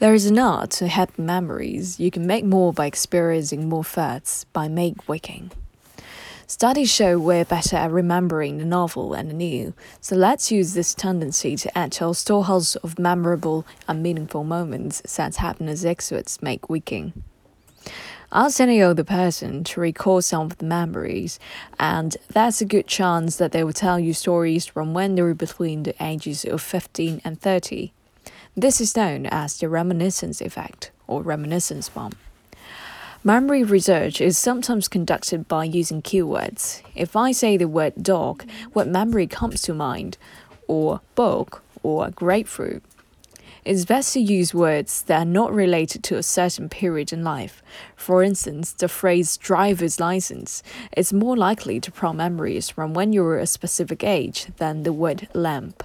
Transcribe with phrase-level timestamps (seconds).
[0.00, 1.98] There is an art to happy memories.
[1.98, 5.50] You can make more by experiencing more firsts by Meik Wiking.
[6.46, 10.94] Studies show we're better at remembering the novel and the new, so let's use this
[10.94, 16.68] tendency to add to our storehouse of memorable and meaningful moments since happiness experts Meik
[16.68, 17.24] Wiking.
[18.30, 21.40] Ask any other person to recall some of the memories,
[21.80, 25.34] and that's a good chance that they will tell you stories from when they were
[25.34, 27.92] between the ages of 15 and 30.
[28.58, 32.16] This is known as the reminiscence effect or reminiscence bump.
[33.22, 36.82] Memory research is sometimes conducted by using keywords.
[36.96, 40.18] If I say the word dog, what memory comes to mind?
[40.66, 42.82] Or book or grapefruit?
[43.64, 47.62] It's best to use words that are not related to a certain period in life.
[47.94, 50.64] For instance, the phrase driver's license
[50.96, 54.92] is more likely to prompt memories from when you were a specific age than the
[54.92, 55.84] word lamp.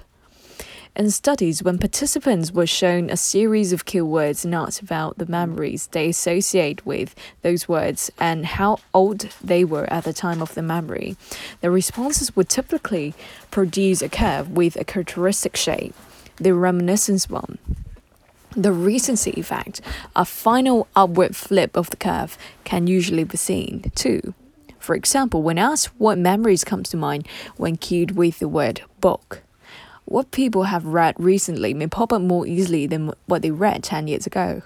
[0.96, 5.88] In studies, when participants were shown a series of keywords and asked about the memories
[5.88, 10.62] they associate with those words and how old they were at the time of the
[10.62, 11.16] memory,
[11.62, 13.12] the responses would typically
[13.50, 15.96] produce a curve with a characteristic shape,
[16.36, 17.58] the reminiscence one.
[18.52, 19.80] The recency effect,
[20.14, 24.32] a final upward flip of the curve, can usually be seen too.
[24.78, 29.42] For example, when asked what memories comes to mind when cued with the word book,
[30.04, 34.08] what people have read recently may pop up more easily than what they read 10
[34.08, 34.62] years ago.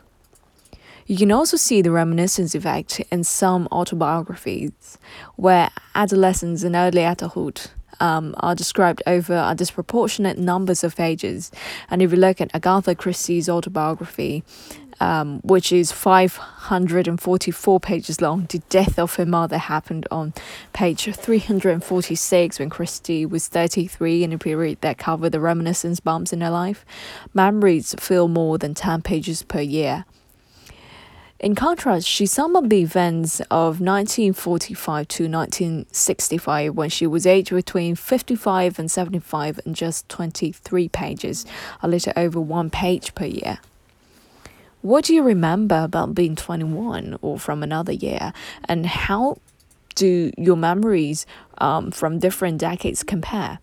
[1.09, 4.99] You can also see the reminiscence effect in some autobiographies,
[5.37, 7.63] where adolescence and early adulthood
[7.99, 11.51] um, are described over a disproportionate numbers of pages.
[11.89, 14.45] And if you look at Agatha Christie's autobiography,
[15.01, 18.45] um, which is 544 pages long.
[18.51, 20.35] The death of her mother happened on
[20.75, 26.43] page 346 when Christie was 33 in a period that covered the reminiscence bumps in
[26.43, 26.85] her life.
[27.33, 30.05] Memories fill more than 10 pages per year.
[31.41, 37.51] In contrast, she summed up the events of 1945 to 1965 when she was aged
[37.51, 41.47] between 55 and 75 in just 23 pages,
[41.81, 43.61] a little over one page per year.
[44.83, 48.33] What do you remember about being 21 or from another year?
[48.65, 49.37] And how
[49.95, 51.25] do your memories
[51.59, 53.61] um, from different decades compare?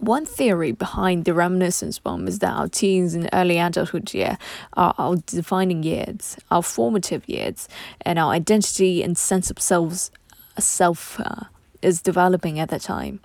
[0.00, 4.38] One theory behind the reminiscence bump is that our teens and early adulthood year
[4.74, 7.68] are our defining years, our formative years,
[8.02, 10.10] and our identity and sense of self,
[10.56, 11.44] self uh,
[11.82, 13.18] is developing at that time.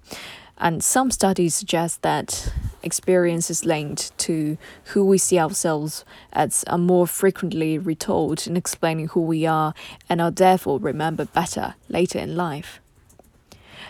[0.58, 2.52] And some studies suggest that
[2.82, 9.10] experience is linked to who we see ourselves as are more frequently retold in explaining
[9.10, 9.74] who we are
[10.10, 12.80] and are therefore remembered better later in life.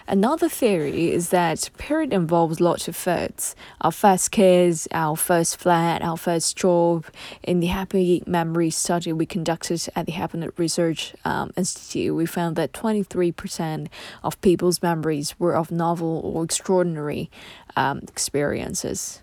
[0.07, 3.55] Another theory is that period involves lots of firsts.
[3.79, 7.05] Our first kiss, our first flat, our first job.
[7.41, 12.57] In the Happy Memory study we conducted at the Happiness Research um, Institute, we found
[12.57, 13.87] that 23%
[14.23, 17.31] of people's memories were of novel or extraordinary
[17.77, 19.21] um, experiences.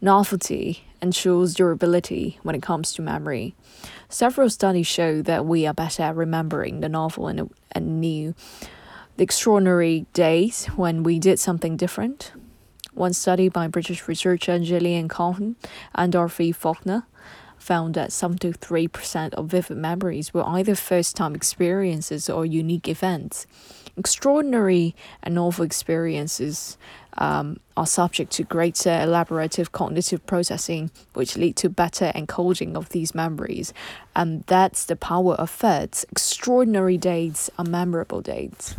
[0.00, 3.54] Novelty ensures durability when it comes to memory.
[4.08, 8.34] Several studies show that we are better at remembering the novel and, and new
[9.22, 12.32] extraordinary days when we did something different.
[12.92, 15.56] One study by British researcher Gillian Cohen
[15.94, 17.06] and Dorothy Faulkner
[17.56, 23.46] found that 73% of vivid memories were either first time experiences or unique events.
[23.96, 26.76] Extraordinary and novel experiences
[27.16, 33.14] um, are subject to greater elaborative cognitive processing, which lead to better encoding of these
[33.14, 33.72] memories.
[34.16, 36.04] And that's the power of firsts.
[36.10, 38.74] Extraordinary dates are memorable dates.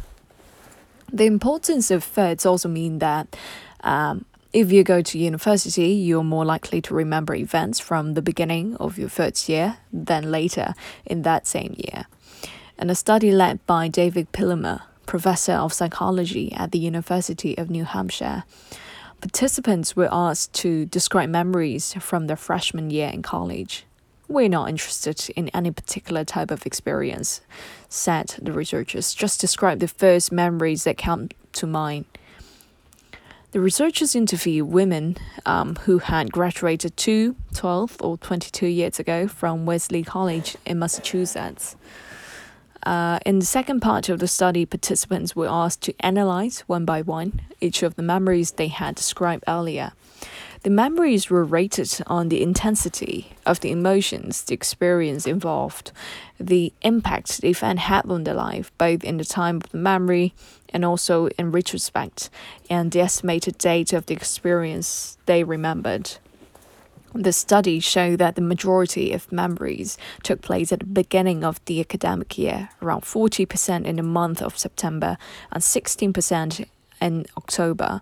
[1.14, 3.38] The importance of firsts also mean that
[3.82, 8.76] um, if you go to university, you're more likely to remember events from the beginning
[8.78, 10.74] of your first year than later
[11.06, 12.08] in that same year.
[12.80, 17.84] And a study led by David Pillemer, professor of psychology at the University of New
[17.84, 18.44] Hampshire,
[19.22, 23.86] participants were asked to describe memories from their freshman year in college.
[24.28, 27.42] We're not interested in any particular type of experience,
[27.90, 29.14] said the researchers.
[29.14, 32.06] Just describe the first memories that come to mind.
[33.52, 39.68] The researchers interviewed women um, who had graduated two, 12, or 22 years ago from
[39.68, 41.76] Wellesley College in Massachusetts.
[42.84, 47.02] Uh, in the second part of the study, participants were asked to analyze one by
[47.02, 49.92] one each of the memories they had described earlier.
[50.64, 55.92] The memories were rated on the intensity of the emotions the experience involved,
[56.40, 60.34] the impact the event had on their life, both in the time of the memory
[60.70, 62.30] and also in retrospect,
[62.70, 66.12] and the estimated date of the experience they remembered.
[67.14, 71.82] The study showed that the majority of memories took place at the beginning of the
[71.82, 75.18] academic year, around 40% in the month of September
[75.52, 76.66] and 16%
[77.02, 78.02] in October.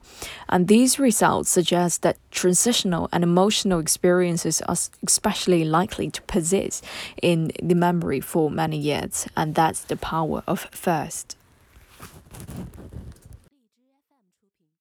[0.50, 6.84] And these results suggest that transitional and emotional experiences are especially likely to persist
[7.22, 11.36] in the memory for many years, and that's the power of first.